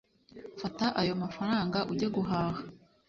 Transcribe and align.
fata 0.61 0.85
ayo 1.01 1.13
mafaranganga 1.23 1.79
ujye 1.91 2.07
guhaha 2.15 2.61